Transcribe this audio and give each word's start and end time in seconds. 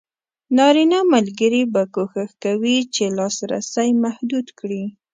نارینه 0.57 0.99
ملګري 1.13 1.63
به 1.73 1.83
کوښښ 1.93 2.31
کوي 2.43 2.77
چې 2.93 3.03
لاسرسی 3.17 3.89
محدود 4.03 4.47
کړي. 4.59 4.83